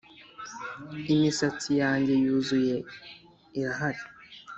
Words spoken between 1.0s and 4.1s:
imisatsi yanjye yuzuye irahari